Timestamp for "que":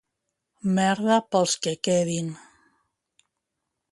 1.67-1.75